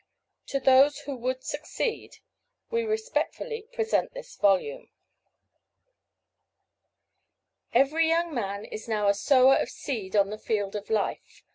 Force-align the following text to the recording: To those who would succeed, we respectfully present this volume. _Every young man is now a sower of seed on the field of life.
To 0.47 0.59
those 0.59 1.01
who 1.01 1.15
would 1.17 1.43
succeed, 1.43 2.15
we 2.71 2.81
respectfully 2.83 3.67
present 3.71 4.15
this 4.15 4.35
volume. 4.35 4.89
_Every 7.75 8.07
young 8.07 8.33
man 8.33 8.65
is 8.65 8.87
now 8.87 9.09
a 9.09 9.13
sower 9.13 9.57
of 9.57 9.69
seed 9.69 10.15
on 10.15 10.31
the 10.31 10.39
field 10.39 10.75
of 10.75 10.89
life. 10.89 11.43